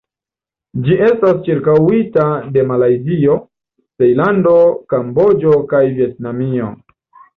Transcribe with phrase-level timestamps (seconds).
[0.85, 2.23] Ĝi estas ĉirkaŭita
[2.55, 3.37] de Malajzio,
[4.03, 4.57] Tajlando,
[4.95, 6.73] Kamboĝo kaj Vjetnamio.